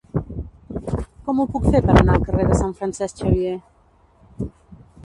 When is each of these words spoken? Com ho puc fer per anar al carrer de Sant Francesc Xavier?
Com 1.27 1.41
ho 1.41 1.45
puc 1.57 1.67
fer 1.75 1.83
per 1.89 1.99
anar 2.01 2.15
al 2.17 2.27
carrer 2.31 2.49
de 2.49 2.59
Sant 2.63 2.75
Francesc 2.81 3.23
Xavier? 3.25 3.57